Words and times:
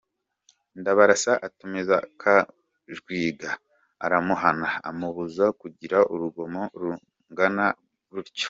Ndabarasa 0.79 1.31
atumiza 1.47 1.95
Kajwiga 2.21 3.51
aramuhana, 4.05 4.67
amubuza 4.89 5.45
kugira 5.61 5.97
urugomo 6.13 6.63
rungana 6.79 7.65
rutyo. 8.13 8.39